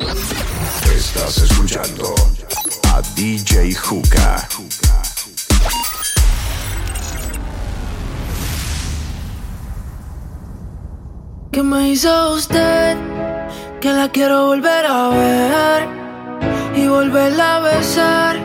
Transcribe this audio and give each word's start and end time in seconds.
Estás 0.00 1.38
escuchando 1.38 2.14
a 2.88 3.02
DJ 3.14 3.74
Juca. 3.74 4.48
¿Qué 11.52 11.62
me 11.62 11.90
hizo 11.90 12.32
usted? 12.32 12.96
Que 13.80 13.92
la 13.92 14.08
quiero 14.08 14.46
volver 14.46 14.86
a 14.86 15.08
ver 15.08 15.88
y 16.76 16.86
volverla 16.88 17.56
a 17.56 17.60
besar. 17.60 18.36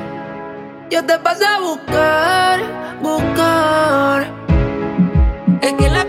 Yo 0.90 1.06
te 1.06 1.18
pasé 1.20 1.46
a 1.46 1.60
buscar, 1.60 2.60
buscar. 3.02 4.34
Es 5.62 5.74
que 5.74 5.90
la 5.90 6.06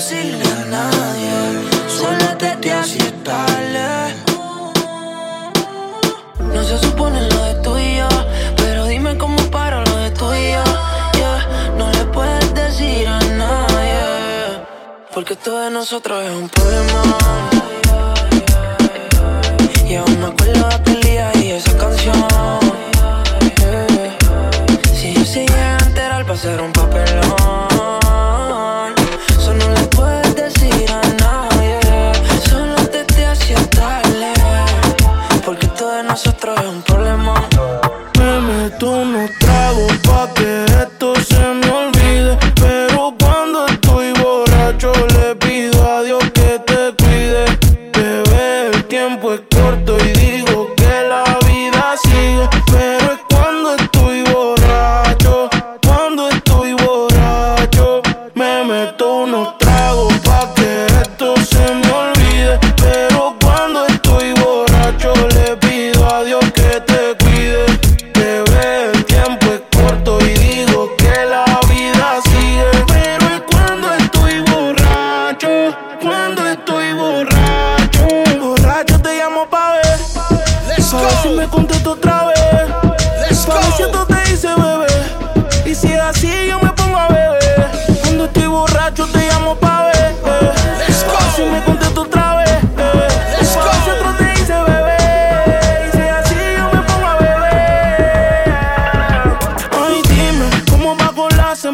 decirle 0.00 0.44
a 0.44 0.64
nadie. 0.76 1.36
Solo 1.98 2.26
te 2.38 2.50
te 2.62 2.72
así 2.72 2.98
tarde. 3.22 4.14
No 6.54 6.64
se 6.64 6.78
supone 6.78 7.20
lo 7.28 7.40
de 7.48 7.54
tú 7.64 7.76
y 7.76 8.00
pero 8.56 8.86
dime 8.86 9.18
cómo 9.18 9.38
paro 9.50 9.84
lo 9.84 9.96
de 9.96 10.10
tú 10.12 10.28
No 11.76 11.86
le 11.92 12.04
puedes 12.16 12.54
decir 12.54 13.06
a 13.08 13.20
nadie, 13.42 14.00
porque 15.14 15.36
todo 15.36 15.58
de 15.64 15.70
nosotros 15.70 16.16
es 16.24 16.34
un 16.42 16.48
poema. 16.48 17.02
Y 19.86 19.96
aún 19.96 20.18
me 20.20 20.28
acuerdo 20.32 20.66
de 20.68 20.74
aquel 20.76 21.00
día 21.02 21.30
y 21.42 21.50
esa 21.58 21.76
canción. 21.76 22.16
Si 24.98 25.12
yo 25.12 25.24
sigue 25.24 25.60
a 25.72 25.76
enterar, 25.88 26.22
va 26.28 26.34
a 26.34 26.38
ser 26.38 26.58
un 26.62 26.72
papel. 26.72 27.09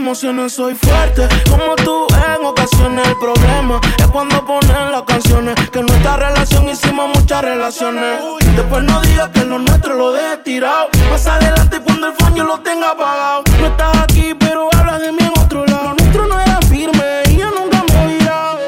emociones 0.07 0.53
soy 0.53 0.73
fuerte. 0.77 1.27
Como 1.51 1.75
tú 1.75 2.07
en 2.15 2.47
ocasiones, 2.47 3.09
el 3.09 3.17
problema 3.19 3.81
es 3.99 4.07
cuando 4.07 4.45
ponen 4.47 4.93
las 4.93 5.03
canciones. 5.03 5.57
Que 5.73 5.81
en 5.81 5.87
nuestra 5.87 6.17
relación 6.17 6.69
hicimos 6.69 7.09
muchas 7.13 7.43
relaciones. 7.43 8.21
Después 8.55 8.85
no 8.85 9.01
digas 9.01 9.31
que 9.31 9.45
lo 9.45 9.59
nuestro 9.59 9.97
lo 9.97 10.13
dejes 10.13 10.45
tirado. 10.45 10.91
Más 11.11 11.27
adelante 11.27 11.81
cuando 11.81 12.07
el 12.07 12.13
phone 12.15 12.37
yo 12.37 12.45
lo 12.45 12.61
tenga 12.61 12.91
apagado. 12.91 13.43
No 13.59 13.67
estás 13.67 13.97
aquí, 13.97 14.33
pero 14.39 14.69
hablas 14.79 15.01
de 15.01 15.11
mí 15.11 15.19
en 15.19 15.43
otro 15.43 15.67
lado. 15.67 15.83
Lo 15.83 15.95
nuestro 15.95 16.27
no 16.29 16.41
era 16.41 16.61
firme 16.69 17.23
y 17.29 17.39
yo 17.39 17.51
nunca 17.51 17.83
me 17.93 18.15
viraba. 18.15 18.61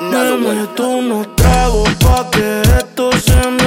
Me 0.00 0.36
meto 0.38 0.88
unos 0.88 1.36
tragos 1.36 1.90
pa' 1.96 2.30
que 2.30 2.62
esto 2.62 3.12
se 3.12 3.36
me 3.50 3.59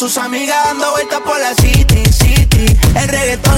sus 0.00 0.16
amigas 0.16 0.56
dando 0.64 0.90
vueltas 0.92 1.20
por 1.20 1.38
la 1.38 1.52
city, 1.56 2.02
city. 2.10 2.74
El 2.96 3.06
reggaetón 3.06 3.49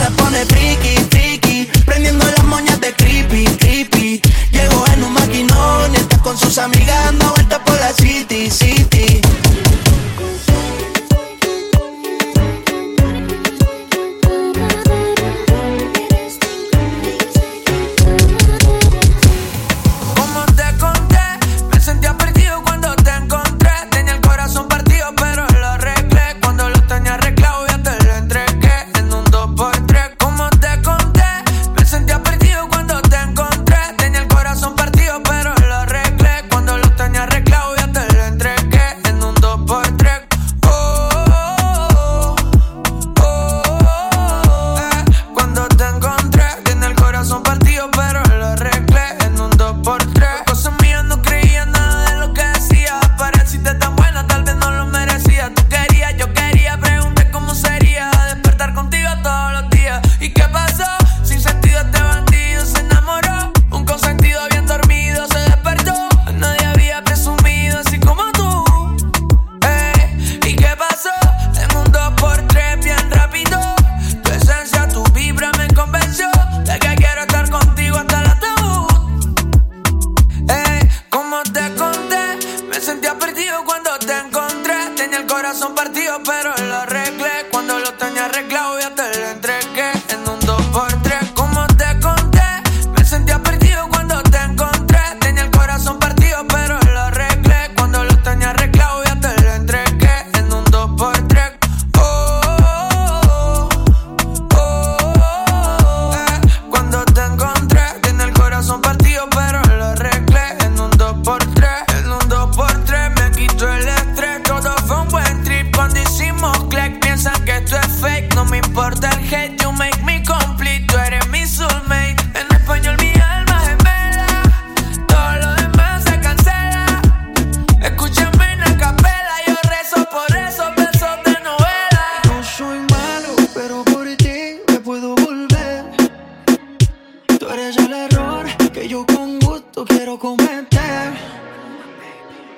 tú 139.73 139.85
quiero 139.85 140.19
cometer. 140.19 141.13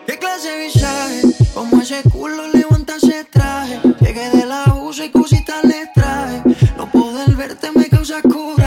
¿Qué 0.07 0.19
clase 0.19 0.51
de 0.51 0.67
visaje? 0.67 1.23
Como 1.55 1.81
ese 1.81 2.03
culo 2.11 2.49
levanta 2.49 2.97
ese 2.97 3.25
traje. 3.25 3.81
Llegué 4.01 4.31
de 4.31 4.47
la 4.47 4.75
USA 4.75 5.05
y 5.07 5.11
cositas 5.11 5.65
le 5.65 5.87
traje. 5.95 6.43
No 6.77 6.91
poder 6.91 7.31
verte 7.37 7.71
me 7.75 7.89
causa 7.89 8.21
cura. 8.23 8.64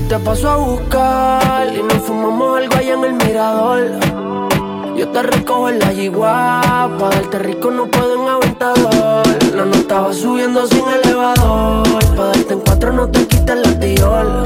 Si 0.00 0.08
te 0.08 0.18
paso 0.18 0.48
a 0.48 0.56
buscar 0.56 1.74
y 1.74 1.82
nos 1.82 1.98
fumamos 1.98 2.58
algo 2.58 2.76
allá 2.76 2.94
en 2.94 3.04
el 3.04 3.14
mirador. 3.14 3.80
Yo 4.96 5.08
te 5.08 5.22
recojo 5.22 5.68
en 5.68 5.78
la 5.78 5.92
yigua, 5.92 6.90
pa' 6.98 7.10
darte 7.10 7.38
rico 7.38 7.70
no 7.70 7.86
puedo 7.86 8.22
en 8.22 8.28
aventador. 8.28 9.26
La 9.54 9.64
nota 9.64 10.00
va 10.00 10.12
subiendo 10.12 10.66
sin 10.66 10.84
elevador, 10.88 11.86
pa' 12.16 12.26
darte 12.26 12.54
en 12.54 12.60
cuatro 12.60 12.92
no 12.92 13.08
te 13.08 13.26
quites 13.26 13.56
la 13.56 13.78
tiola. 13.78 14.44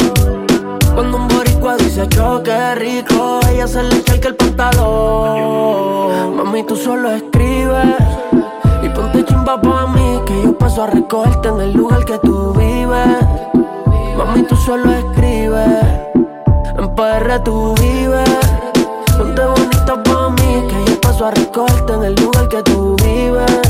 Cuando 0.94 1.18
un 1.18 1.28
boricua 1.28 1.76
dice 1.76 2.08
choque 2.08 2.75
rico, 2.76 3.40
ella 3.50 3.66
se 3.66 3.82
le 3.82 3.96
echa 3.96 4.14
el 4.14 4.37
pantalón. 4.37 6.37
Mami, 6.37 6.62
tú 6.64 6.76
solo 6.76 7.11
escribes 7.11 7.96
y 8.82 8.88
ponte 8.88 9.25
chimba 9.25 9.61
pa' 9.61 9.87
mí, 9.88 10.20
que 10.26 10.42
yo 10.42 10.56
paso 10.56 10.84
a 10.84 10.87
recogerte 10.87 11.49
en 11.49 11.61
el 11.61 11.73
lugar 11.73 12.04
que 12.04 12.18
tú 12.18 12.52
vives. 12.54 13.53
Mami, 14.16 14.42
tú 14.44 14.56
solo 14.56 14.92
escribes, 14.92 15.85
en 16.78 16.94
PR 16.94 17.42
tú 17.42 17.75
vives. 17.80 18.30
Ponte 19.18 19.44
bonita 19.44 20.02
pa' 20.02 20.30
mí, 20.30 20.66
que 20.68 20.90
yo 20.90 21.00
paso 21.00 21.26
a 21.26 21.30
recogerte 21.33 21.92
en 21.94 22.04
el 22.04 22.14
lugar 22.14 22.49
que 22.49 22.62
tú 22.62 22.97
vives. 23.02 23.61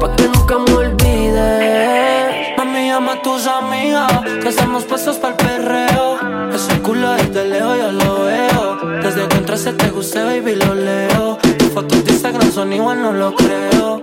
Pa' 0.00 0.14
que 0.16 0.28
nunca 0.28 0.58
me 0.58 0.72
olvides. 0.74 2.58
Mami, 2.58 2.88
llama 2.88 3.12
a 3.12 3.22
tus 3.22 3.46
amigas, 3.46 4.12
que 4.42 4.48
estamos 4.48 4.84
puestos 4.84 5.16
para 5.16 5.34
el 5.34 5.36
perreo. 5.36 6.18
Ese 6.52 6.80
culo 6.82 7.12
desde 7.12 7.44
lejos 7.46 7.78
yo 7.78 7.92
lo 7.92 8.24
veo. 8.24 8.78
Desde 9.02 9.28
que 9.28 9.36
entraste 9.36 9.72
te 9.72 9.90
gusté, 9.90 10.22
baby, 10.22 10.56
lo 10.56 10.74
leo. 10.74 11.38
Tus 11.58 11.68
fotos 11.68 12.04
de 12.04 12.12
Instagram 12.12 12.50
son 12.50 12.72
igual, 12.72 13.02
no 13.02 13.12
lo 13.12 13.34
creo. 13.34 14.00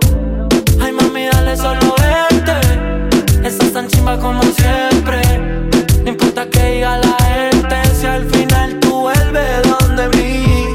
Ay, 0.80 0.92
mami, 0.92 1.26
dale 1.26 1.56
solo 1.56 1.94
vente. 2.00 3.01
Estás 3.44 3.72
tan 3.72 3.88
chimba 3.88 4.18
como 4.18 4.42
siempre. 4.42 5.20
No 6.04 6.10
importa 6.10 6.48
que 6.48 6.62
diga 6.74 6.98
la 6.98 7.16
gente, 7.24 7.76
si 7.94 8.06
al 8.06 8.24
final 8.30 8.78
tú 8.80 9.00
vuelves 9.00 9.62
donde 9.64 10.08
mí. 10.16 10.66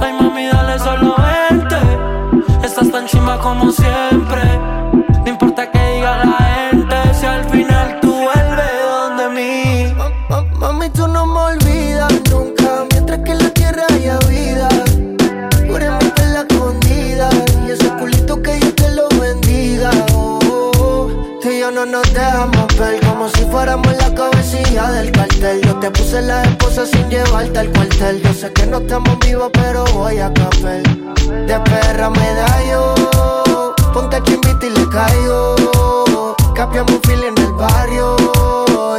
Ay, 0.00 0.12
mami, 0.20 0.46
dale 0.46 0.78
solo 0.78 1.14
vente. 1.16 1.76
Estás 2.64 2.90
tan 2.90 3.06
chimba 3.06 3.38
como 3.38 3.70
siempre. 3.70 4.42
No 5.24 5.28
importa 5.28 5.70
que 5.70 5.78
diga 5.94 6.24
la 6.24 6.70
gente, 6.70 6.96
si 7.14 7.26
al 7.26 7.44
final 7.44 8.00
tú 8.00 8.07
dejamos 22.32 22.66
ver, 22.78 23.00
como 23.06 23.28
si 23.28 23.44
fuéramos 23.46 23.96
la 23.96 24.14
cabecilla 24.14 24.90
del 24.92 25.10
cartel. 25.12 25.60
Yo 25.62 25.74
te 25.76 25.90
puse 25.90 26.20
la 26.22 26.42
esposa 26.44 26.86
sin 26.86 27.08
llevarte 27.08 27.58
al 27.58 27.68
cuartel. 27.70 28.20
Yo 28.22 28.32
sé 28.32 28.52
que 28.52 28.66
no 28.66 28.78
estamos 28.78 29.18
vivos, 29.20 29.50
pero 29.52 29.84
voy 29.94 30.18
a 30.18 30.32
café. 30.32 30.82
De 31.46 31.60
perra 31.60 32.10
me 32.10 32.34
da 32.34 32.48
yo, 32.70 32.94
ponte 33.92 34.22
chimbita 34.24 34.66
y 34.66 34.70
le 34.70 34.88
caigo. 34.88 36.34
Capiamos 36.54 36.92
un 36.92 37.02
fil 37.02 37.22
en 37.22 37.38
el 37.38 37.52
barrio, 37.52 38.16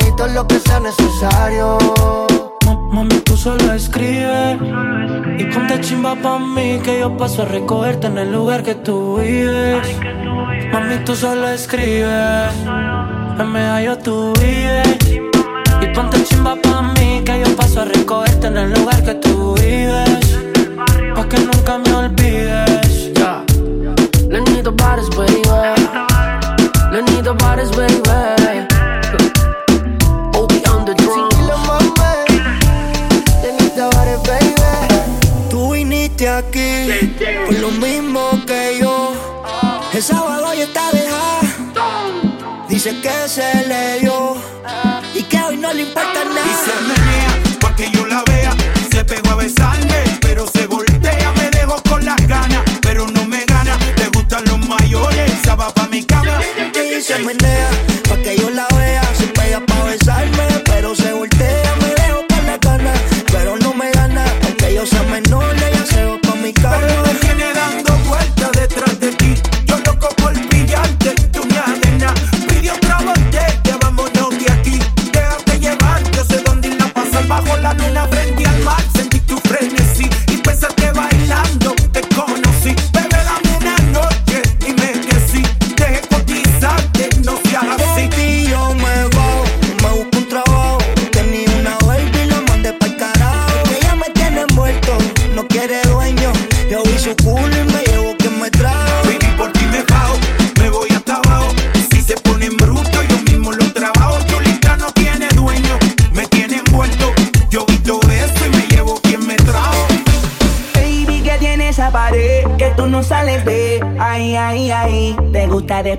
y 0.08 0.16
todo 0.16 0.28
lo 0.30 0.48
que 0.48 0.60
sea 0.60 0.80
necesario. 0.80 1.78
Ma- 2.66 2.76
Mami, 2.94 3.20
tú 3.22 3.36
solo 3.38 3.74
escribes 3.74 4.58
y 5.38 5.44
ponte 5.46 5.80
chimba 5.82 6.16
pa' 6.16 6.40
mí 6.40 6.80
que 6.84 7.00
yo 7.02 7.16
paso 7.18 7.42
a 7.44 7.46
recogerte 7.46 8.08
en 8.08 8.18
el 8.18 8.32
lugar 8.32 8.64
que 8.64 8.76
tú 8.76 9.18
vives. 9.18 9.88
Mami, 10.72 10.98
tú 11.06 11.16
solo 11.16 11.50
escribes, 11.50 12.54
en 13.42 13.52
medallo 13.52 13.98
tú 13.98 14.34
vives. 14.40 14.98
Y 15.82 15.88
ponte 15.94 16.24
chimba 16.24 16.56
pa' 16.62 16.82
mí 16.82 17.22
que 17.26 17.40
yo 17.40 17.56
paso 17.56 17.82
a 17.82 17.86
recogerte 17.86 18.48
en 18.48 18.58
el 18.58 18.74
lugar 18.74 19.04
que 19.04 19.16
tú 19.16 19.56
vives. 19.56 20.20
Pa' 21.16 21.28
que 21.28 21.40
nunca 21.40 21.78
me 21.78 21.94
olvides. 21.94 23.14
Yeah. 23.14 23.44
Lenito 24.30 24.72
Bares, 24.72 25.10
baby. 25.12 25.42
Lenito 26.92 27.34
Bares, 27.36 27.72
baby. 27.72 28.02
Obi 30.36 30.62
on 30.72 30.86
the 30.86 30.94
drum. 30.96 31.30
Lenito 33.44 33.90
Bares, 33.96 34.22
baby. 34.24 34.54
Tú 35.50 35.72
viniste 35.74 36.28
aquí 36.30 37.16
por 37.46 37.60
lo 37.60 37.72
mismo 37.72 38.32
que 38.46 38.80
yo. 38.82 39.14
El 39.94 40.04
sábado 40.04 40.50
dejada. 40.52 40.69
Dice 42.82 43.02
que 43.02 43.28
se 43.28 43.68
le 43.68 44.00
dio 44.00 44.38
y 45.14 45.22
que 45.24 45.38
hoy 45.42 45.58
no 45.58 45.74
le 45.74 45.82
importa 45.82 46.22
Y 46.24 46.34
nada. 46.34 46.64
se 46.64 46.82
menea 46.88 47.58
pa' 47.60 47.76
que 47.76 47.92
yo 47.92 48.06
la 48.06 48.24
vea. 48.26 48.56
Se 48.90 49.04
pegó 49.04 49.32
a 49.32 49.36
besarme, 49.36 50.02
pero 50.22 50.48
se 50.48 50.66
voltea. 50.66 51.34
Me 51.34 51.50
dejó 51.50 51.84
con 51.84 52.06
las 52.06 52.26
ganas, 52.26 52.64
pero 52.82 53.06
no 53.06 53.26
me 53.26 53.44
gana. 53.44 53.78
Le 53.98 54.08
gustan 54.14 54.46
los 54.46 54.66
mayores, 54.66 55.30
esa 55.42 55.56
va 55.56 55.74
pa' 55.74 55.90
mi 55.90 56.06
cama. 56.06 56.40
Y 56.74 57.02
se 57.02 57.20
menea 57.20 57.70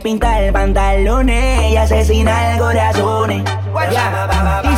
pintar 0.00 0.52
pantalones 0.52 1.72
y 1.72 1.76
asesinar 1.76 2.58
corazones. 2.58 3.42
Ya. 3.92 4.69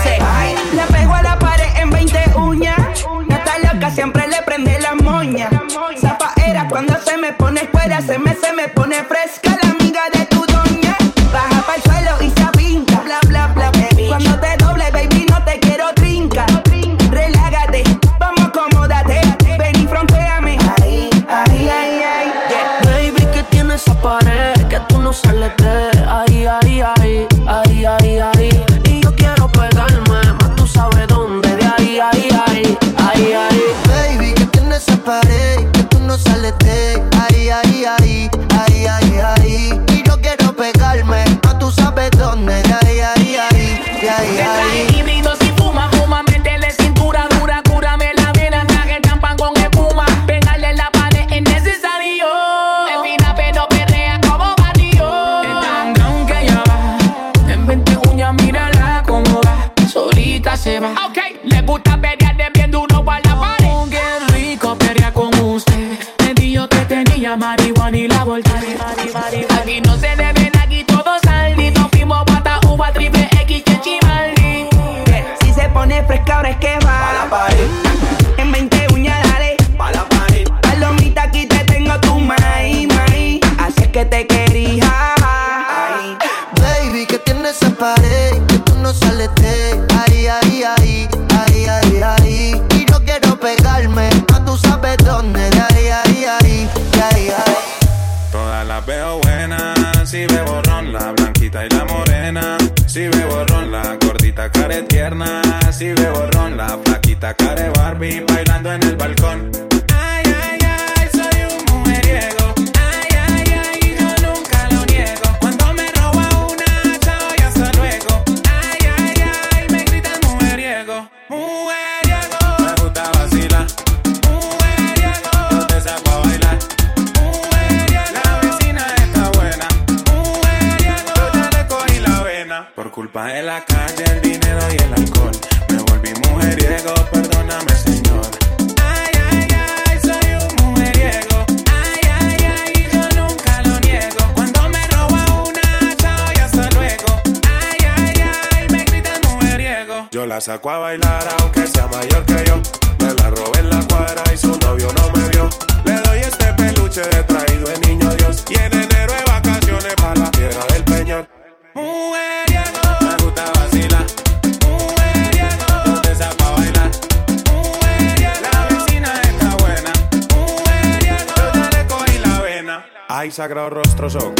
Ay, 173.14 173.31
sagrado 173.31 173.68
rostro 173.68 174.09
son. 174.09 174.33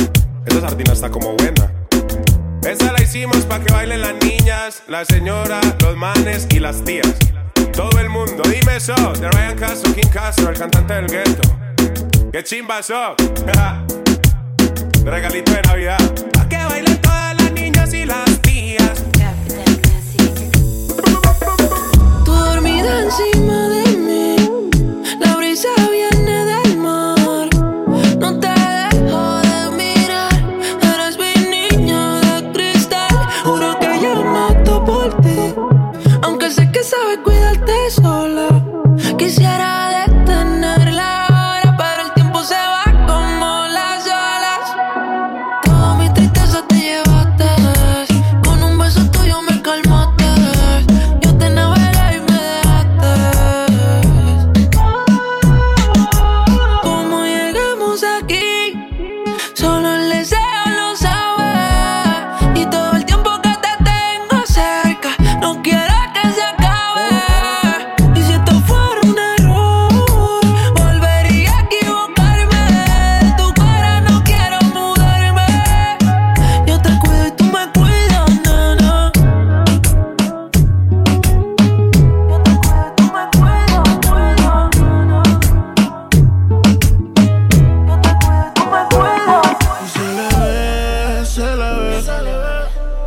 Esta 0.47 0.63
sardina 0.63 0.95
está 0.95 1.11
como 1.11 1.35
buena. 1.35 1.71
Esa 2.63 2.91
la 2.91 3.03
hicimos 3.03 3.45
para 3.45 3.63
que 3.63 3.71
bailen 3.71 4.01
las 4.01 4.15
niñas, 4.25 4.83
la 4.89 5.05
señora, 5.05 5.61
los 5.83 5.95
manes 5.95 6.47
y 6.49 6.59
las 6.59 6.83
tías. 6.83 7.15
Todo 7.75 8.01
el 8.01 8.09
mundo, 8.09 8.43
dime 8.45 8.77
eso. 8.77 8.95
De 9.21 9.31
Ryan 9.31 9.59
Castro, 9.59 9.93
King 9.95 10.09
Castro, 10.11 10.49
el 10.49 10.59
cantante 10.59 10.95
del 10.95 11.07
gueto. 11.07 11.43
¡Qué 12.33 12.43
chimba 12.45 12.79
eso! 12.79 13.15
Regalito 15.05 15.53
de 15.53 15.63
Navidad. 15.63 16.15
Pa' 16.33 16.49
que 16.49 16.57
bailen 16.57 16.99
todas 17.03 17.43
las 17.43 17.53
niñas 17.53 17.93
y 17.93 18.07
las 18.07 18.41
tías. 18.41 19.05
Tú 22.25 22.33
dormida 22.33 23.03
encima 23.03 23.62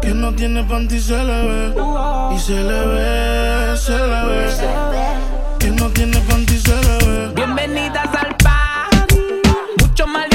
Que 0.06 0.14
no 0.14 0.32
tiene 0.36 0.64
panty 0.64 1.00
se 1.00 1.18
le 1.18 1.48
ve. 1.48 1.74
Y 2.36 2.38
se 2.38 2.54
le 2.54 2.86
ve, 2.86 3.76
se 3.76 3.98
le 3.98 4.26
ve. 4.28 4.48
Que 5.58 5.72
no 5.72 5.90
tiene 5.90 6.20
panty 6.30 6.60
se 6.60 6.76
le 6.76 6.98
ve. 7.08 7.34
Bienvenidas 7.34 8.10
al 8.14 8.36
party. 8.38 9.20
Mucho 9.82 10.06
mal 10.06 10.35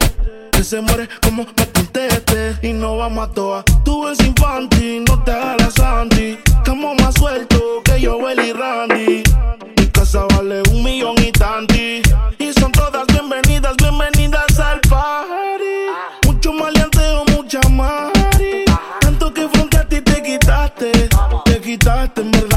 Se 0.63 0.79
muere 0.79 1.09
como 1.23 1.43
me 1.57 1.67
conteste. 1.71 2.55
Y 2.61 2.71
no 2.73 2.95
vamos 2.97 3.29
a 3.29 3.31
toa. 3.31 3.63
Tú 3.83 4.07
eres 4.07 4.19
infantil, 4.19 5.03
no 5.05 5.21
te 5.23 5.31
hagas 5.31 5.73
santi. 5.73 6.37
Estamos 6.45 6.95
más 7.01 7.15
suelto 7.15 7.81
que 7.83 7.99
yo, 7.99 8.19
y 8.31 8.53
Randy. 8.53 9.23
Mi 9.75 9.87
casa 9.87 10.25
vale 10.35 10.61
un 10.71 10.83
millón 10.83 11.15
y 11.17 11.31
tanti. 11.31 12.03
Y 12.37 12.53
son 12.53 12.71
todas 12.71 13.07
bienvenidas, 13.07 13.75
bienvenidas 13.77 14.59
al 14.59 14.79
party. 14.81 16.27
Mucho 16.27 16.53
maleanteo, 16.53 17.25
mucha 17.35 17.59
mari. 17.67 18.65
Tanto 18.99 19.33
que 19.33 19.49
frente 19.49 19.77
a 19.77 19.87
ti 19.87 19.99
te 20.01 20.21
quitaste. 20.21 21.09
Te 21.43 21.59
quitaste, 21.59 22.21
verdad 22.21 22.50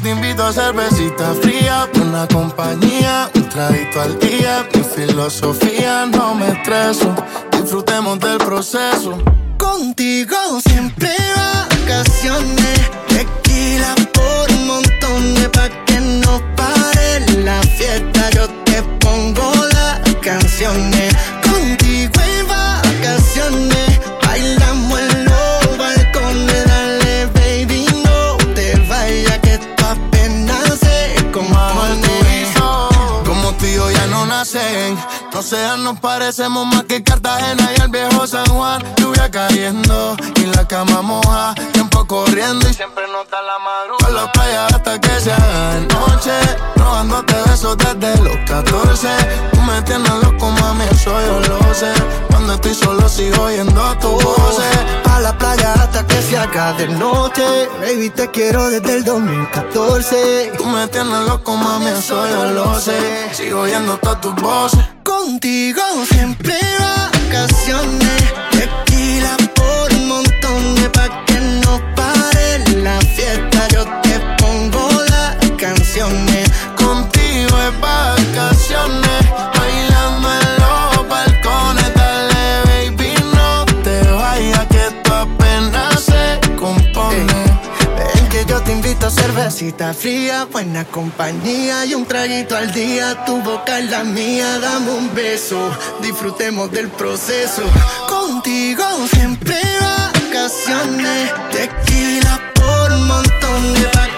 te 0.00 0.10
invito 0.10 0.44
a 0.44 0.52
cervecita 0.52 1.32
fría, 1.40 1.88
una 2.02 2.26
compañía, 2.28 3.30
un 3.34 3.48
traguito 3.48 4.00
al 4.00 4.18
día. 4.18 4.66
Mi 4.74 4.82
filosofía 4.82 6.06
no 6.06 6.34
me 6.34 6.48
estreso, 6.48 7.14
disfrutemos 7.52 8.18
del 8.20 8.38
proceso. 8.38 9.16
Contigo 9.56 10.36
siempre 10.66 11.10
vacaciones. 11.36 12.90
Tequila 13.08 13.94
por 14.12 14.50
un 14.50 14.66
montón 14.66 15.34
de 15.34 15.48
pa' 15.48 15.68
que 15.86 16.00
no 16.00 16.42
pare 16.56 17.20
la 17.44 17.60
fiesta. 17.62 18.30
Yo 18.30 18.48
te 18.64 18.82
pongo 19.00 19.52
las 19.72 20.14
canciones. 20.16 21.14
Contigo 21.42 22.20
en 22.20 22.48
vacaciones. 22.48 23.85
Nacen. 34.56 34.98
No 35.32 35.42
sean, 35.42 35.84
nos 35.84 35.98
parecemos 36.00 36.66
más 36.66 36.84
que 36.84 37.02
Cartagena 37.02 37.70
y 37.76 37.82
el 37.82 37.88
viejo 37.88 38.26
San 38.26 38.46
Juan. 38.46 38.82
Lluvia 38.96 39.30
cayendo 39.30 40.16
y 40.36 40.46
la 40.46 40.66
cama 40.66 41.02
moja. 41.02 41.54
Corriendo 42.04 42.68
y 42.68 42.72
siempre 42.72 43.04
nota 43.08 43.36
la 43.42 43.58
madrugada. 43.58 44.26
la 44.26 44.32
playa 44.32 44.66
hasta 44.66 45.00
que 45.00 45.20
se 45.20 45.32
haga 45.32 45.74
de 45.74 45.80
noche. 45.86 46.30
Robándote 46.76 47.34
besos 47.48 47.76
desde 47.78 48.22
los 48.22 48.36
14. 48.46 49.08
Tú 49.52 49.60
me 49.62 49.82
tienes 49.82 50.12
loco, 50.22 50.50
mami, 50.50 50.84
eso 50.84 51.10
yo 51.20 51.40
lo 51.40 51.74
sé. 51.74 51.92
Cuando 52.28 52.54
estoy 52.54 52.74
solo 52.74 53.08
sigo 53.08 53.42
oyendo 53.42 53.82
tu 53.98 54.10
voz. 54.10 54.60
A 55.10 55.20
la 55.20 55.36
playa 55.36 55.72
hasta 55.72 56.06
que 56.06 56.22
se 56.22 56.38
haga 56.38 56.74
de 56.74 56.86
noche. 56.88 57.68
Baby, 57.80 58.10
te 58.10 58.30
quiero 58.30 58.70
desde 58.70 58.98
el 58.98 59.04
2014. 59.04 60.52
Tú 60.56 60.64
me 60.66 60.86
tienes 60.88 61.20
loco, 61.26 61.56
mami, 61.56 61.88
eso 61.88 62.28
yo 62.28 62.44
lo 62.52 62.78
sé. 62.78 63.30
Sigo 63.32 63.62
oyendo 63.62 63.96
todas 63.98 64.20
tus 64.20 64.34
voces. 64.36 64.80
Contigo 65.02 65.82
siempre 66.08 66.54
vacaciones. 66.78 68.22
Tequila 68.52 69.36
por 69.54 69.92
un 69.92 70.08
montón 70.08 70.74
de 70.76 70.90
pa' 70.90 71.24
que 71.24 71.34
no 71.34 71.46
pare 71.46 71.55
la 72.86 73.00
fiesta. 73.00 73.68
Yo 73.74 73.84
te 74.02 74.14
pongo 74.40 74.88
las 75.10 75.34
canciones. 75.64 76.44
Contigo 76.76 77.54
es 77.66 77.74
vacaciones. 77.80 79.22
Bailando 79.58 80.28
en 80.40 80.48
los 80.62 81.08
balcones. 81.08 81.88
Dale, 81.94 82.44
baby, 82.68 83.12
no 83.34 83.64
te 83.82 83.96
vayas 84.22 84.66
que 84.72 84.82
esto 84.90 85.14
apenas 85.14 86.00
se 86.10 86.22
compone. 86.62 87.40
Ven 87.98 88.28
que 88.28 88.44
yo 88.44 88.62
te 88.62 88.72
invito 88.72 89.06
a 89.08 89.10
cervecita 89.10 89.92
fría, 89.92 90.46
buena 90.52 90.84
compañía 90.84 91.84
y 91.86 91.94
un 91.94 92.04
traguito 92.06 92.56
al 92.56 92.72
día. 92.72 93.24
Tu 93.24 93.34
boca 93.42 93.80
es 93.80 93.90
la 93.90 94.04
mía, 94.04 94.58
dame 94.60 94.90
un 94.92 95.12
beso, 95.14 95.58
disfrutemos 96.02 96.70
del 96.70 96.88
proceso. 96.88 97.62
Contigo 98.08 98.84
siempre 99.12 99.58
vacaciones, 99.80 101.32
tequila 101.50 102.52
por 102.86 102.92
un 102.92 103.06
montón 103.08 104.15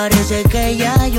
parece 0.00 0.44
que 0.44 0.78
ya 0.78 1.09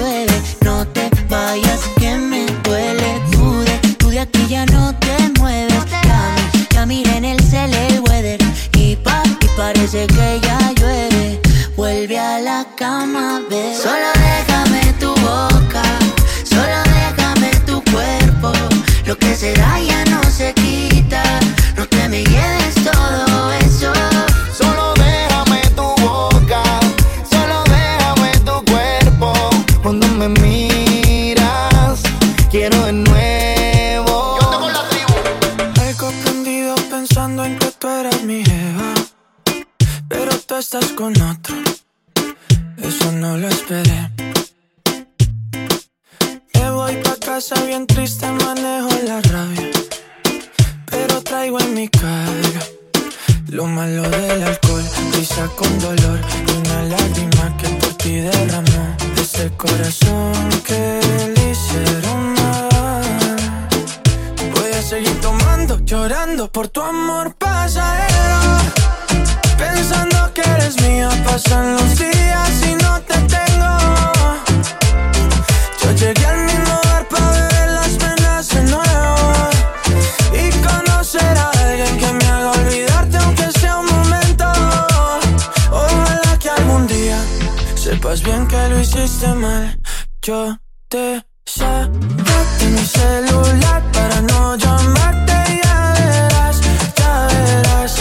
sepas 88.12 88.24
bien 88.24 88.48
que 88.48 88.70
lo 88.70 88.80
hiciste 88.80 89.28
mal. 89.36 89.80
Yo 90.22 90.58
te 90.90 91.26
saqué 91.46 92.66
mi 92.66 92.86
celular 92.86 93.84
para 93.94 94.22
no 94.22 94.56
llamarte. 94.56 95.34
Ya 95.64 95.94
verás, 95.98 96.62
ya 96.98 97.28
verás 97.28 98.00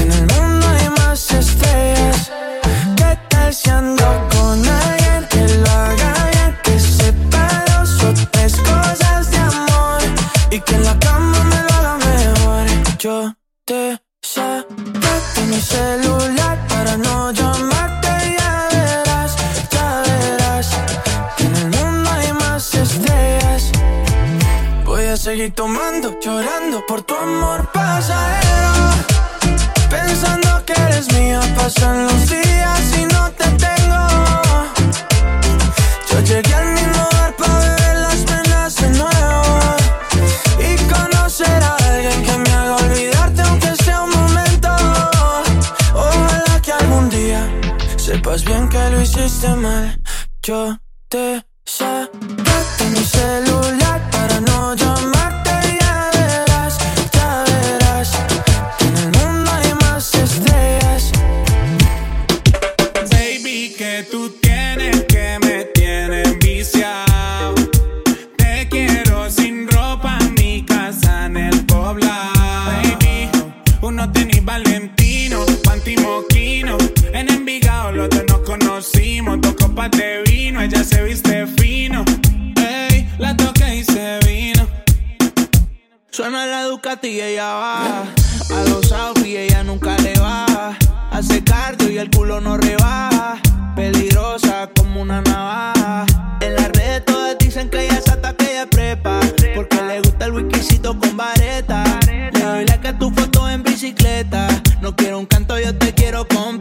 en 0.00 0.12
el 0.12 0.26
mundo 0.26 0.66
hay 0.68 0.88
más 0.90 1.30
estrellas. 1.32 2.30
¿Qué 2.96 3.18
tal 3.28 3.54
si 3.54 3.70
ando 3.70 4.28
Tomando, 25.50 26.20
llorando 26.20 26.86
por 26.86 27.02
tu 27.02 27.16
amor 27.16 27.68
pasajero. 27.72 28.72
Pensando 29.90 30.64
que 30.64 30.72
eres 30.72 31.12
mía, 31.14 31.40
pasan 31.56 32.04
los 32.04 32.28
días 32.28 32.96
y 32.96 33.06
no 33.06 33.28
te 33.32 33.44
tengo. 33.66 34.06
Yo 36.10 36.20
llegué 36.20 36.54
al 36.54 36.72
mismo 36.74 37.08
lugar 37.10 37.34
para 37.36 37.58
beber 37.58 37.96
las 37.96 38.16
penas 38.18 38.76
de 38.76 38.88
nuevo 38.90 39.76
y 40.60 40.76
conocer 40.92 41.62
a 41.62 41.76
alguien 41.76 42.24
que 42.24 42.38
me 42.38 42.50
haga 42.52 42.76
olvidarte, 42.76 43.42
aunque 43.42 43.76
sea 43.82 44.02
un 44.02 44.10
momento. 44.10 44.68
Ojalá 45.92 46.62
que 46.62 46.72
algún 46.72 47.10
día 47.10 47.50
sepas 47.96 48.44
bien 48.44 48.68
que 48.68 48.90
lo 48.90 49.02
hiciste 49.02 49.48
mal. 49.56 50.00
Yo 50.40 50.78
te 51.08 51.44
saqué 51.64 52.84
mi 52.90 53.04
celular 53.04 53.81
Suena 86.22 86.46
la 86.46 86.62
Ducati 86.66 87.08
y 87.08 87.20
ella 87.20 87.52
va. 87.54 88.02
A 88.04 88.64
los 88.68 88.92
outfits 88.92 89.38
ella 89.38 89.64
nunca 89.64 89.96
le 89.98 90.16
baja. 90.20 90.78
Hace 91.10 91.42
cardio 91.42 91.90
y 91.90 91.98
el 91.98 92.10
culo 92.10 92.40
no 92.40 92.56
rebaja. 92.56 93.40
Peligrosa 93.74 94.70
como 94.76 95.02
una 95.02 95.20
navaja. 95.20 96.06
En 96.40 96.54
las 96.54 96.68
redes 96.68 97.04
todas 97.06 97.36
dicen 97.38 97.68
que 97.68 97.86
ella 97.86 97.98
es 97.98 98.08
hasta 98.08 98.36
que 98.36 98.52
ella 98.52 98.66
prepa. 98.70 99.18
Porque 99.56 99.82
le 99.82 99.98
gusta 99.98 100.26
el 100.26 100.34
whiskycito 100.34 100.96
con 100.96 101.16
vareta. 101.16 101.82
Le 102.06 102.30
doy 102.30 102.66
like 102.66 102.86
a 102.86 102.96
tu 102.96 103.10
foto 103.10 103.48
en 103.48 103.64
bicicleta. 103.64 104.46
No 104.80 104.94
quiero 104.94 105.18
un 105.18 105.26
canto, 105.26 105.58
yo 105.58 105.76
te 105.76 105.92
quiero 105.92 106.28
completa. 106.28 106.51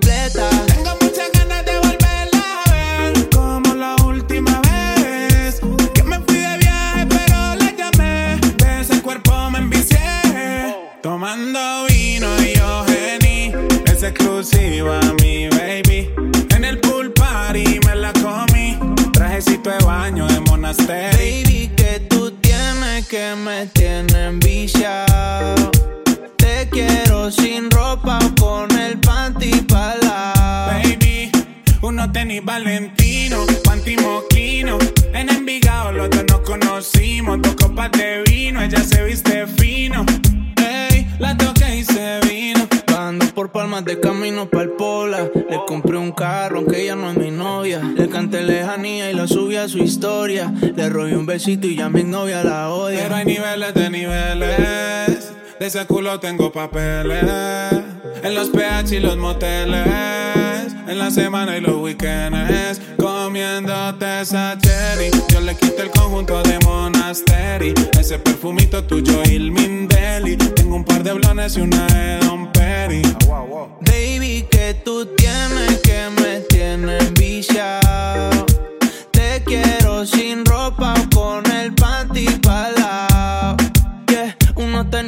De 43.84 44.00
camino 44.00 44.50
pa'l 44.50 44.72
pola. 44.72 45.30
Le 45.34 45.60
compré 45.68 45.98
un 45.98 46.12
carro, 46.12 46.60
aunque 46.60 46.82
ella 46.82 46.96
no 46.96 47.12
es 47.12 47.18
mi 47.18 47.32
novia. 47.32 47.82
Le 47.96 48.10
canté 48.10 48.42
lejanía 48.42 49.12
y 49.12 49.14
la 49.14 49.28
subí 49.28 49.56
a 49.56 49.68
su 49.68 49.80
historia. 49.80 50.54
Le 50.76 50.90
robé 50.90 51.16
un 51.16 51.26
besito 51.26 51.68
y 51.68 51.76
ya 51.76 51.90
mi 51.90 52.04
novia 52.04 52.44
la 52.44 52.70
odia. 52.70 53.00
Pero 53.04 53.16
hay 53.16 53.26
niveles 53.26 53.74
de 53.74 53.90
niveles. 53.90 55.34
De 55.62 55.68
ese 55.68 55.86
culo 55.86 56.20
tengo 56.20 56.52
papeles. 56.52 57.24
En 58.24 58.34
los 58.34 58.50
PH 58.50 58.96
y 58.96 59.00
los 59.00 59.16
moteles. 59.16 59.86
En 60.88 60.98
la 60.98 61.12
semana 61.12 61.56
y 61.56 61.62
los 61.62 61.76
weekends. 61.76 62.82
Comiéndote 62.98 64.22
esa 64.22 64.58
cherry. 64.58 65.12
Yo 65.32 65.40
le 65.40 65.54
quito 65.54 65.84
el 65.84 65.92
conjunto 65.92 66.42
de 66.42 66.58
Monasteri. 66.66 67.76
Ese 68.00 68.18
perfumito 68.18 68.84
tuyo, 68.86 69.22
Il 69.26 69.52
Mindeli. 69.52 70.36
Tengo 70.36 70.78
un 70.78 70.84
par 70.84 71.04
de 71.04 71.14
blones 71.14 71.56
y 71.56 71.62
una 71.62 71.86
de 71.86 72.26
Don 72.26 72.52
Perry. 72.52 73.04
Baby, 73.82 74.48
que 74.50 74.82
tú 74.84 75.06
tienes 75.16 75.80
que 75.84 76.10
me 76.20 76.40
tienes 76.50 77.14
viciado. 77.14 77.81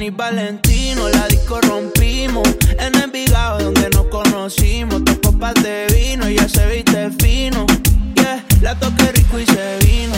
Tenis 0.04 0.18
Valentino, 0.18 1.10
la 1.10 1.28
disco 1.28 1.62
rompimos. 1.62 2.48
En 2.80 2.96
Envigado 2.96 3.60
donde 3.60 3.90
nos 3.90 4.08
conocimos. 4.08 5.04
Dos 5.04 5.18
copas 5.24 5.54
de 5.56 5.88
vino, 5.94 6.30
ya 6.30 6.48
se 6.48 6.66
viste 6.68 7.10
fino. 7.22 7.66
Yeah, 8.16 8.44
la 8.62 8.76
toqué 8.80 9.12
rico 9.12 9.40
y 9.40 9.46
se 9.46 9.78
vino. 9.86 10.16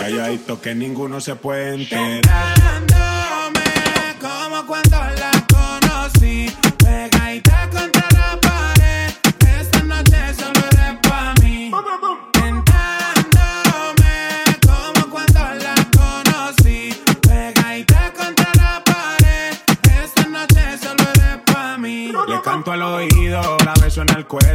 Calladito 0.00 0.60
que 0.60 0.74
ninguno 0.74 1.20
se 1.20 1.34
puede 1.34 1.74
enterar. 1.74 2.54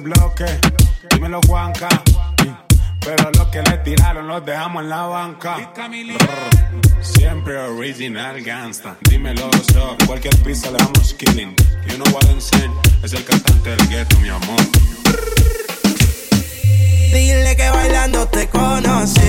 el 0.00 0.04
bloque. 0.04 0.46
Dímelo, 1.10 1.40
Juanca. 1.46 1.88
Pero 3.00 3.30
lo 3.32 3.50
que 3.50 3.62
le 3.62 3.78
tiraron 3.78 4.26
los 4.28 4.44
dejamos 4.44 4.82
en 4.82 4.90
la 4.90 5.02
banca. 5.06 5.72
Siempre 7.00 7.56
original 7.58 8.40
gangsta. 8.42 8.96
Dímelo, 9.08 9.50
so. 9.72 9.96
Cualquier 10.06 10.36
pizza 10.38 10.70
le 10.70 10.78
damos 10.78 11.14
killing. 11.14 11.54
You 11.86 11.96
know 11.96 12.12
what 12.12 12.24
I'm 12.26 12.40
saying. 12.40 12.72
Es 13.02 13.12
el 13.12 13.24
cantante 13.24 13.70
del 13.70 13.88
gueto, 13.88 14.18
mi 14.20 14.28
amor. 14.28 14.60
Dile 17.12 17.56
que 17.56 17.70
bailando 17.70 18.26
te 18.28 18.48
conocí. 18.48 19.20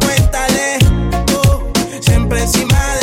Cuéntale 0.00 0.78
tú, 1.26 1.72
siempre 2.00 2.42
encima 2.42 2.78
de 2.96 3.01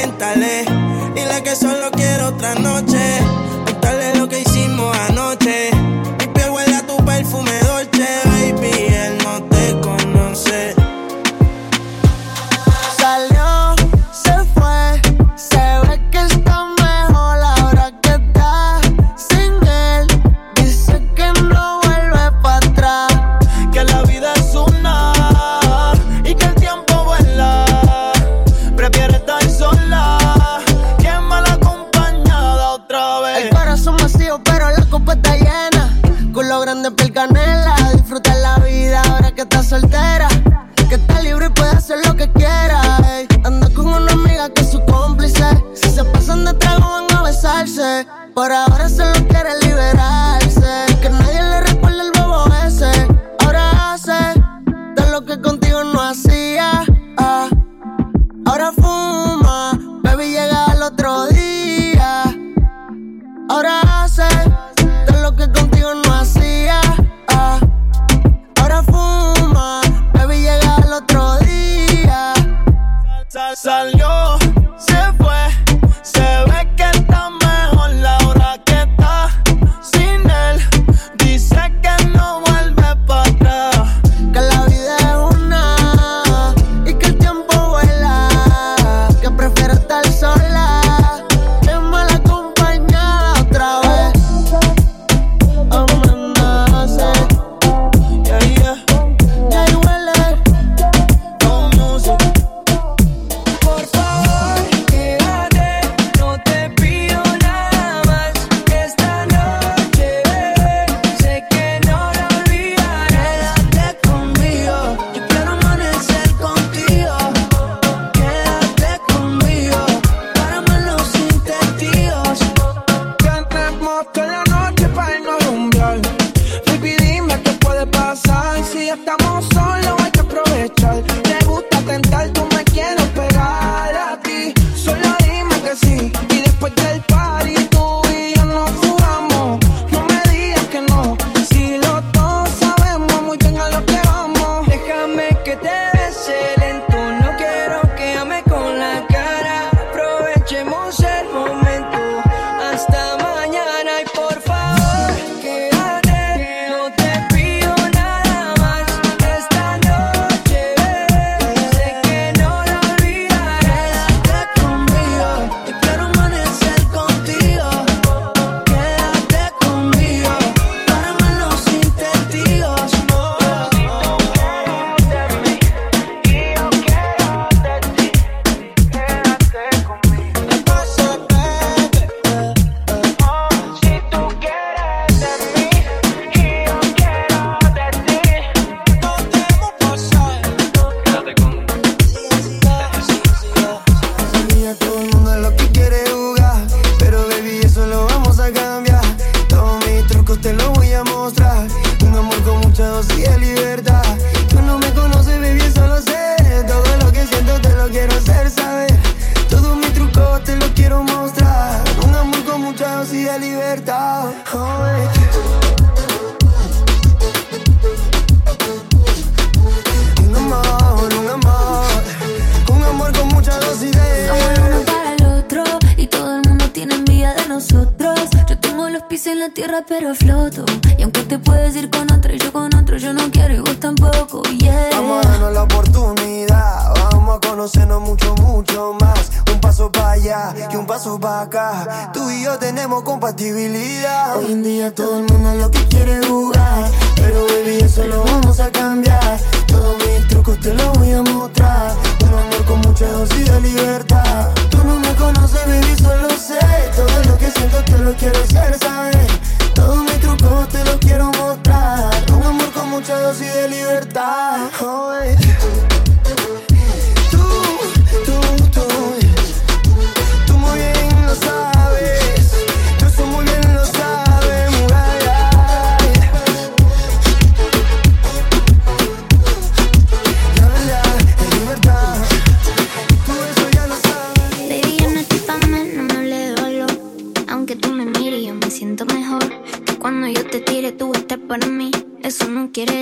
cuéntale. 0.00 0.64
Dile 1.14 1.42
que 1.42 1.56
solo 1.56 1.90
quiero 1.92 2.28
otra 2.28 2.54
noche 2.54 3.18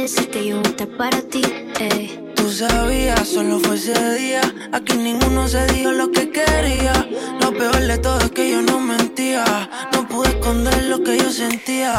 que 0.06 0.46
yo 0.46 0.56
voy 0.58 0.66
a 0.66 0.68
estar 0.68 0.88
para 0.96 1.20
ti. 1.22 1.42
eh. 1.80 2.32
Tú 2.36 2.50
sabías, 2.52 3.28
solo 3.28 3.58
fue 3.58 3.74
ese 3.74 4.14
día. 4.14 4.40
Aquí 4.72 4.96
ninguno 4.96 5.48
se 5.48 5.66
dijo 5.66 5.90
lo 5.90 6.10
que 6.12 6.30
quería. 6.30 6.92
Lo 7.40 7.52
peor 7.52 7.80
de 7.80 7.98
todo 7.98 8.18
es 8.20 8.30
que 8.30 8.48
yo 8.50 8.62
no 8.62 8.78
mentía. 8.78 9.44
No 9.92 10.06
pude 10.06 10.28
esconder 10.28 10.84
lo 10.84 11.02
que 11.02 11.18
yo 11.18 11.30
sentía. 11.30 11.92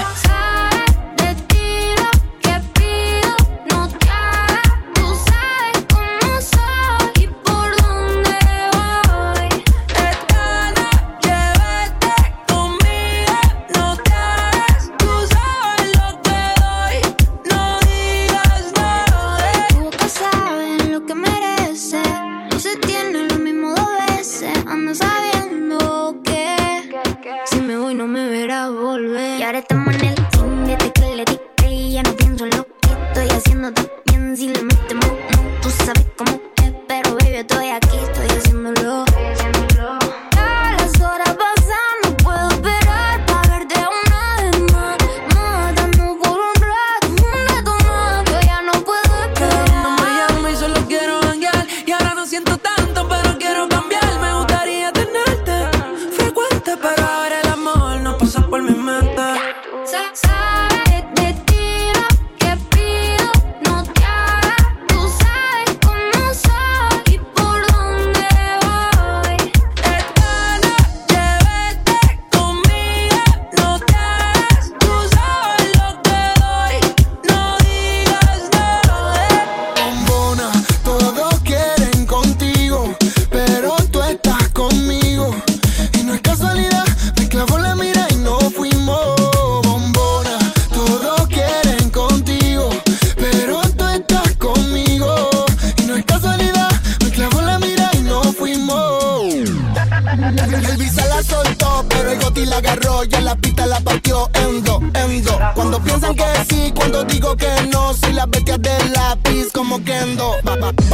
eh. 0.00 0.65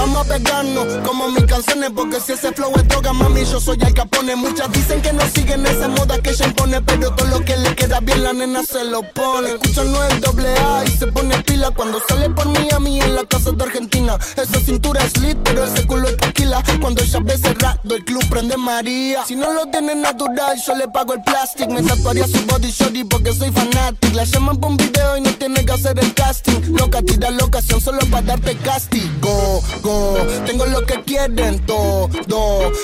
Vamos 0.03 0.27
a 0.27 0.29
pegarnos 0.29 0.87
como 1.07 1.29
mis 1.29 1.45
canciones, 1.45 1.91
porque 1.95 2.21
si 2.21 2.33
ese 2.33 2.53
flow 2.53 2.73
es 2.75 2.89
droga, 2.89 3.13
mami, 3.13 3.45
yo 3.45 3.61
soy 3.61 3.79
el 3.81 3.95
capone. 3.95 4.35
Muchas 4.35 4.71
dicen 4.73 5.01
que 5.01 5.13
no 5.13 5.23
siguen 5.33 5.65
esa 5.65 5.89
moda 5.89 6.21
que 6.21 6.31
ella 6.31 6.47
impone, 6.47 6.83
pero 6.83 7.15
todo 7.15 7.29
lo 7.29 7.45
que 7.45 7.57
le 7.57 7.75
queda 7.77 8.01
bien 8.01 8.23
la 8.25 8.33
nena 8.33 8.63
se 8.65 8.85
lo 8.85 9.03
pone. 9.15 9.51
Escucha 9.51 9.85
no 9.85 10.05
el 10.05 10.21
doble 10.21 10.49
A 10.59 10.85
y 10.85 10.91
se 10.91 11.07
pone 11.07 11.41
pila 11.43 11.71
cuando 11.71 12.01
sale 12.09 12.29
por 12.31 12.47
Miami 12.49 13.01
en 13.01 13.15
la 13.15 13.25
casa 13.25 13.53
de 13.53 13.63
Argentina. 13.63 14.19
Esa 14.37 14.61
cintura 14.61 15.03
es 15.05 15.17
lit, 15.19 15.39
pero 15.45 15.65
ese 15.65 15.87
culo 15.87 16.09
es 16.09 16.17
tequila. 16.53 16.81
Cuando 16.81 17.03
ve 17.25 17.39
cerrado, 17.39 17.95
el 17.95 18.05
club 18.05 18.25
prende 18.29 18.57
María. 18.57 19.25
Si 19.27 19.37
no 19.37 19.53
lo 19.53 19.67
tiene 19.67 19.95
natural, 19.95 20.61
yo 20.65 20.75
le 20.75 20.89
pago 20.89 21.15
el 21.15 21.23
plastic. 21.23 21.69
Me 21.69 21.83
tatuaría 21.83 22.27
su 22.27 22.45
body 22.47 22.71
shorty 22.71 23.05
porque 23.05 23.33
soy 23.33 23.51
fanatic. 23.53 24.15
La 24.15 24.25
llaman 24.25 24.59
por 24.59 24.71
un 24.71 24.77
video 24.77 25.17
y 25.17 25.21
no 25.23 25.33
tiene 25.35 25.65
que 25.65 25.73
hacer 25.73 25.99
el 25.99 26.13
casting. 26.15 26.61
Loca, 26.77 27.03
tira 27.03 27.31
la 27.31 27.45
ocasión 27.45 27.81
solo 27.81 28.01
para 28.11 28.23
darte 28.23 28.57
castigo. 28.57 29.63
Go, 29.83 30.17
tengo 30.47 30.67
lo 30.67 30.85
que 30.85 31.03
quieren 31.03 31.65
todo. 31.67 32.11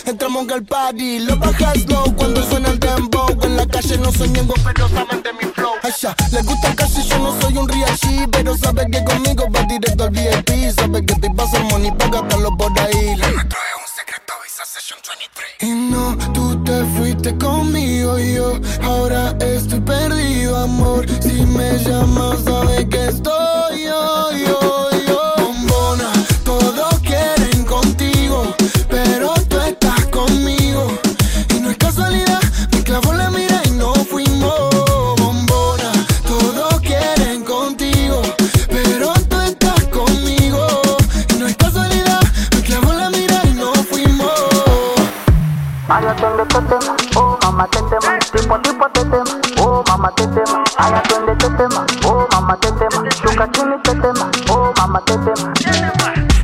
Entramos 0.06 0.48
al 0.50 0.64
party, 0.64 1.20
lo 1.20 1.36
bajas 1.36 1.86
low 1.88 2.14
cuando 2.16 2.42
suena 2.48 2.68
el 2.68 2.78
dembow. 2.78 3.28
En 3.42 3.56
la 3.56 3.66
calle 3.66 3.98
no 3.98 4.12
soy 4.12 4.28
ñengo, 4.28 4.54
pero 4.64 4.88
saben 4.88 5.22
mi 5.40 5.48
flow. 5.54 5.72
Asha, 5.82 6.14
les 6.32 6.44
gusta 6.44 6.74
casi 6.74 7.02
yo 7.02 7.18
no 7.18 7.40
soy 7.40 7.56
un 7.56 7.68
real 7.68 7.98
G, 7.98 8.28
pero 8.30 8.56
sabe 8.56 8.86
que 8.90 9.02
conmigo 9.04 9.44
va 9.54 9.62
directo 9.62 10.04
al 10.04 10.10
VIP. 10.10 10.70
Sabe 10.74 11.04
que 11.04 11.14
te 11.16 11.30
pasa 11.30 11.60
money 11.70 11.90
para 11.92 12.10
gastarlo 12.10 12.56
por 12.56 12.72
ahí. 12.80 13.16
Es 13.58 13.80
un 13.80 13.88
secreto, 13.96 14.32
Visa 14.44 14.64
Session 14.64 14.98
23. 15.06 15.48
Y 15.60 15.90
no, 15.90 16.16
tú 16.32 16.62
te 16.64 16.84
fuiste 16.96 17.36
conmigo 17.38 18.18
y 18.18 18.34
yo 18.34 18.52
ahora 18.82 19.34
estoy 19.40 19.80
perdido, 19.80 20.56
amor. 20.56 21.06
Si 21.20 21.44
me 21.44 21.78
llamas, 21.78 22.44
sabes 22.44 22.86
que 22.88 23.06
estoy 23.06 23.84
yo, 23.84 24.30
yo, 24.32 24.87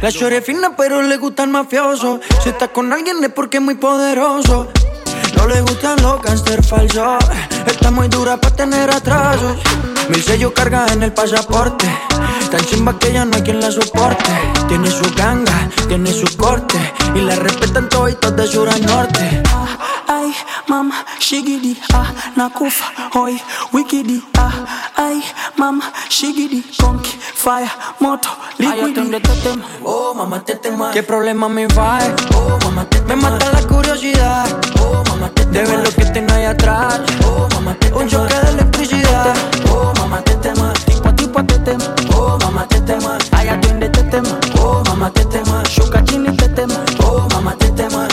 La 0.05 0.13
chore 0.13 0.43
fina, 0.43 0.77
pero 0.77 1.01
le 1.01 1.17
gusta 1.17 1.45
el 1.45 1.49
mafioso. 1.49 2.21
Si 2.43 2.51
está 2.51 2.69
con 2.69 2.93
alguien 2.93 3.25
es 3.25 3.31
porque 3.31 3.57
es 3.57 3.63
muy 3.63 3.77
poderoso. 3.77 4.71
No 5.35 5.49
le 5.49 5.63
gustan 5.63 5.97
los 6.03 6.21
gangster 6.21 6.63
falsos. 6.63 7.25
Está 7.65 7.91
muy 7.91 8.09
dura 8.09 8.37
para 8.37 8.55
tener 8.55 8.91
atrasos. 8.91 9.57
Mil 10.11 10.23
sellos 10.23 10.53
carga 10.53 10.85
en 10.93 11.05
el 11.05 11.15
pasaporte. 11.15 11.87
Tan 12.51 12.61
chimba 12.67 12.99
que 12.99 13.15
ya 13.15 13.25
no 13.25 13.35
hay 13.35 13.43
quien 13.45 13.61
la 13.61 13.71
soporte. 13.71 14.31
Tiene 14.69 14.91
su 14.91 15.11
ganga, 15.17 15.71
tiene 15.89 16.13
su 16.13 16.37
corte. 16.37 16.77
Y 17.15 17.23
la 17.23 17.37
respetan 17.37 17.89
todos 17.89 18.37
de 18.37 18.47
sur 18.47 18.69
a 18.69 18.77
norte. 18.77 19.43
Ay, 20.07 20.35
mama, 20.69 21.03
shigidi, 21.19 21.81
ah, 21.95 22.13
nakufa, 22.37 22.93
hoy, 23.15 23.41
wikidi, 23.73 24.23
ah. 24.37 24.64
Ay, 24.97 25.23
mama, 25.57 25.93
shigidi, 26.09 26.63
conky, 26.79 27.19
fire, 27.19 27.69
moto, 27.99 28.29
liquid. 28.59 28.97
Ay, 28.97 29.09
de 29.11 29.21
tetem, 29.21 29.63
oh, 29.85 30.15
mamá, 30.15 30.41
tetema. 30.45 30.93
¿Qué 30.93 31.03
problema 31.03 31.49
me 31.49 31.67
va? 31.67 31.99
Oh, 32.37 32.57
mamá, 32.65 32.85
tetema. 32.85 33.09
Me 33.09 33.17
mata 33.23 33.51
la 33.53 33.67
curiosidad. 33.67 34.47
Oh, 34.81 35.03
mamá, 35.09 35.29
tetema. 35.31 35.53
De 35.53 35.65
ver 35.65 35.85
lo 35.85 35.91
que 35.91 36.05
tengo 36.13 36.33
ahí 36.33 36.45
atrás. 36.45 37.01
Oh, 37.27 37.49
mamá, 37.55 37.75
tetema. 37.75 38.01
Un 38.01 38.09
choque 38.09 38.35
de 38.35 38.49
electricidad. 38.51 39.35
Oh, 39.73 39.93
mamá, 39.99 40.23
tetema. 40.23 40.73
Tipo 40.87 41.09
a 41.09 41.17
tipo 41.17 41.39
a 41.41 41.43
tetema. 41.43 41.85
Oh, 42.17 42.39
mamá, 42.41 42.65
tetema. 42.69 43.19
Ay, 43.33 43.49
atiende 43.49 43.89
tetema. 43.89 44.39
Oh, 44.61 44.81
mamá, 44.87 45.11
tetema. 45.11 45.65
Shuka 45.69 46.05
chini 46.05 46.37
tetema. 46.37 46.85
Oh, 47.05 47.27
mamá, 47.33 47.57
tetema. 47.59 48.07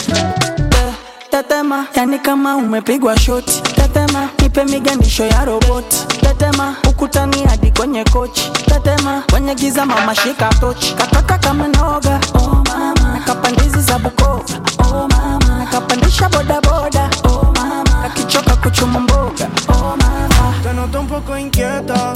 Tetema. 1.30 1.86
Yani 1.94 2.18
kama 2.18 2.56
umepigwa 2.56 3.16
shoti. 3.16 3.62
Tetema 3.62 4.28
nipe 4.52 4.64
miganisho 4.64 5.24
ya 5.26 5.44
roboti. 5.44 5.96
Tetema 6.20 6.76
ukutani 6.90 7.42
hadi 7.44 7.70
kwenye 7.70 8.04
kochi. 8.04 8.50
Tetema 8.66 9.22
kwenye 9.30 9.54
giza, 9.54 9.86
mama 9.86 10.14
shika 10.14 10.48
tochi. 10.48 10.94
Kataka 10.94 11.38
kama 11.38 11.68
noga, 11.68 12.20
oh 12.34 12.62
mama, 12.68 13.12
nakapandizi 13.18 13.80
za 13.80 13.98
Bukoba, 13.98 14.44
oh 14.78 15.08
mama, 15.08 15.58
nakapandisha 15.58 16.28
bodaboda, 16.28 17.10
oh 17.24 17.52
mama, 17.56 18.04
akichoka 18.04 18.56
kuchuma 18.56 19.00
mboga, 19.00 19.48
oh 19.68 19.96
mama. 19.96 20.54
Te 20.62 20.72
noto 20.72 21.00
un 21.00 21.06
poco 21.06 21.36
inquieta. 21.38 22.12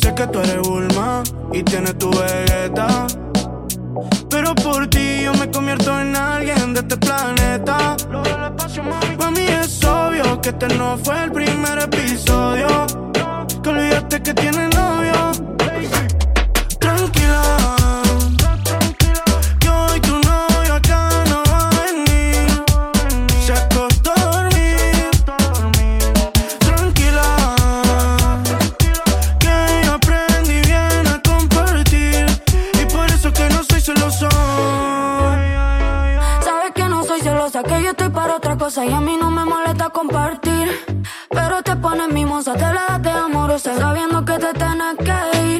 Sé 0.00 0.14
que 0.14 0.26
tú 0.26 0.38
eres 0.40 0.62
Bulma 0.62 1.22
y 1.52 1.62
tienes 1.62 1.98
tu 1.98 2.10
Vegeta. 2.10 3.06
Pero 4.30 4.54
por 4.54 4.86
ti 4.88 5.22
yo 5.24 5.34
me 5.34 5.50
convierto 5.50 5.98
en 6.00 6.16
alguien 6.16 6.74
de 6.74 6.80
este 6.80 6.96
planeta. 6.96 7.96
Lo 8.10 8.22
del 8.22 8.44
espacio, 8.44 8.82
mami. 8.82 9.16
Mami, 9.18 9.40
es 9.40 9.75
que 10.46 10.50
este 10.50 10.78
no 10.78 10.96
fue 10.98 11.24
el 11.24 11.32
primer 11.32 11.76
episodio. 11.76 12.68
Que 13.62 13.68
olvidaste 13.68 14.22
que 14.22 14.32
tiene 14.32 14.68
novio. 14.68 15.32
Tranquila. 16.78 17.42
Que 19.58 19.68
hoy 19.68 20.00
tu 20.00 20.12
novio 20.12 20.74
acá 20.74 21.24
no 21.30 21.42
va 21.50 21.68
a 21.68 21.70
venir. 21.86 22.46
Se 23.44 23.54
acostó 23.54 24.12
a. 24.12 24.48
Tranquila. 26.60 27.26
Que 29.40 29.82
yo 29.84 29.94
aprendí 29.94 30.60
bien 30.60 31.06
a 31.08 31.20
compartir. 31.28 32.26
Y 32.80 32.84
por 32.94 33.06
eso 33.10 33.32
que 33.32 33.48
no 33.48 33.64
soy 33.64 33.80
celosa. 33.80 34.28
Sabes 36.44 36.70
que 36.72 36.84
no 36.88 37.02
soy 37.02 37.20
celosa. 37.20 37.64
Que 37.64 37.82
yo 37.82 37.90
estoy 37.90 38.10
para 38.10 38.36
otra 38.36 38.56
cosa 38.56 38.84
y 38.84 38.92
a 38.92 39.00
mí 39.00 39.16
no 39.20 39.28
me 39.32 39.35
compartir. 39.90 40.68
Pero 41.30 41.62
te 41.62 41.76
pones 41.76 42.08
mimosa, 42.08 42.54
te 42.54 42.60
la 42.60 42.84
das 42.88 43.02
de 43.02 43.10
amorosa, 43.10 43.76
sabiendo 43.76 44.24
que 44.24 44.38
te 44.38 44.52
tienes 44.54 44.96
que 44.98 45.38
ir. 45.48 45.55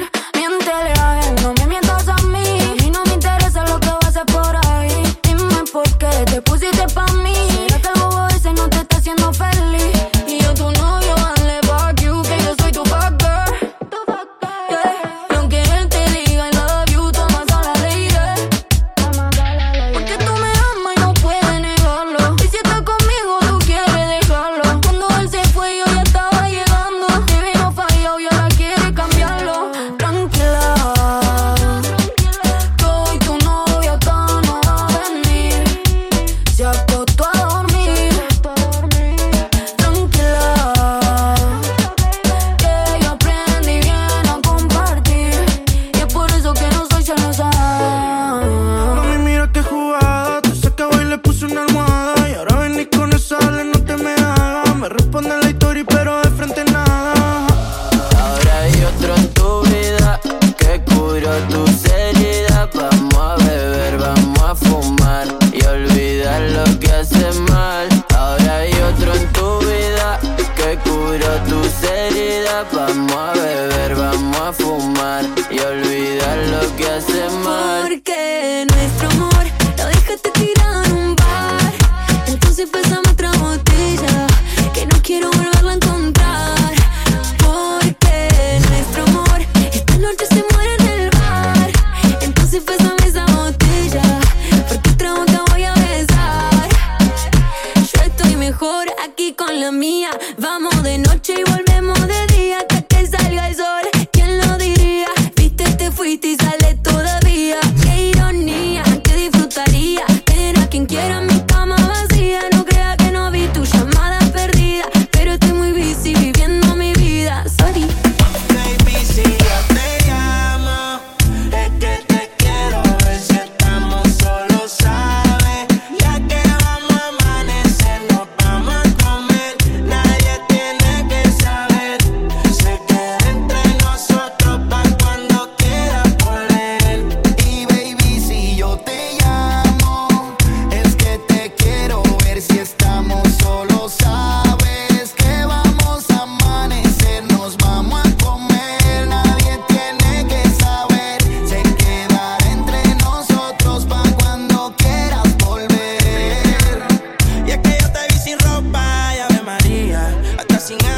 sin 160.67 160.96